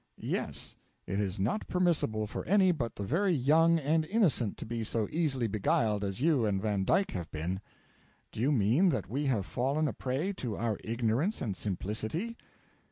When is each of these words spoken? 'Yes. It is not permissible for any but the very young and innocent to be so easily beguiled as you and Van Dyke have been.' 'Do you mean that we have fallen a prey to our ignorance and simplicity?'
'Yes. 0.17 0.77
It 1.05 1.19
is 1.19 1.39
not 1.39 1.67
permissible 1.67 2.25
for 2.25 2.43
any 2.45 2.71
but 2.71 2.95
the 2.95 3.03
very 3.03 3.33
young 3.35 3.77
and 3.77 4.03
innocent 4.07 4.57
to 4.57 4.65
be 4.65 4.83
so 4.83 5.07
easily 5.11 5.45
beguiled 5.45 6.03
as 6.03 6.19
you 6.21 6.43
and 6.43 6.59
Van 6.59 6.83
Dyke 6.85 7.11
have 7.11 7.29
been.' 7.29 7.61
'Do 8.31 8.39
you 8.39 8.51
mean 8.51 8.89
that 8.89 9.07
we 9.11 9.25
have 9.27 9.45
fallen 9.45 9.87
a 9.87 9.93
prey 9.93 10.33
to 10.33 10.57
our 10.57 10.79
ignorance 10.83 11.39
and 11.39 11.55
simplicity?' 11.55 12.35